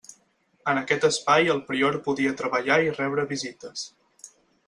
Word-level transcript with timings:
En 0.71 0.79
aquest 0.79 1.03
espai 1.09 1.51
el 1.55 1.61
prior 1.67 1.99
podia 2.07 2.33
treballar 2.41 2.79
i 2.87 2.91
rebre 3.01 3.27
visites. 3.35 3.87